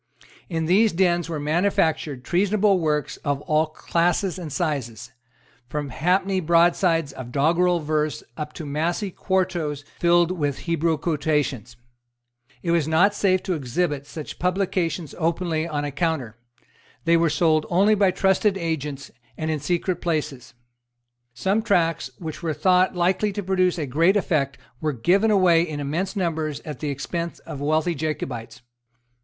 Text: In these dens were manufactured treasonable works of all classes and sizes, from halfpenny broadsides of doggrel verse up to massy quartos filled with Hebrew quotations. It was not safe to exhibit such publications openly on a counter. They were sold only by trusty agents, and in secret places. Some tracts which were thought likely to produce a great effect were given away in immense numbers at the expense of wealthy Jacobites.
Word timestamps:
In 0.49 0.65
these 0.65 0.91
dens 0.91 1.29
were 1.29 1.39
manufactured 1.39 2.23
treasonable 2.23 2.79
works 2.79 3.17
of 3.17 3.39
all 3.41 3.67
classes 3.67 4.39
and 4.39 4.51
sizes, 4.51 5.11
from 5.69 5.89
halfpenny 5.89 6.39
broadsides 6.39 7.13
of 7.13 7.31
doggrel 7.31 7.79
verse 7.83 8.23
up 8.35 8.51
to 8.53 8.65
massy 8.65 9.11
quartos 9.11 9.85
filled 9.99 10.31
with 10.31 10.65
Hebrew 10.65 10.97
quotations. 10.97 11.75
It 12.63 12.71
was 12.71 12.87
not 12.87 13.13
safe 13.13 13.43
to 13.43 13.53
exhibit 13.53 14.07
such 14.07 14.39
publications 14.39 15.13
openly 15.19 15.67
on 15.67 15.85
a 15.85 15.91
counter. 15.91 16.35
They 17.05 17.15
were 17.15 17.29
sold 17.29 17.67
only 17.69 17.93
by 17.93 18.09
trusty 18.09 18.49
agents, 18.59 19.11
and 19.37 19.51
in 19.51 19.59
secret 19.59 20.01
places. 20.01 20.55
Some 21.35 21.61
tracts 21.61 22.09
which 22.17 22.41
were 22.41 22.55
thought 22.55 22.95
likely 22.95 23.31
to 23.33 23.43
produce 23.43 23.77
a 23.77 23.85
great 23.85 24.17
effect 24.17 24.57
were 24.79 24.93
given 24.93 25.29
away 25.29 25.61
in 25.61 25.79
immense 25.79 26.15
numbers 26.15 26.59
at 26.61 26.79
the 26.79 26.89
expense 26.89 27.37
of 27.41 27.61
wealthy 27.61 27.93
Jacobites. 27.93 28.63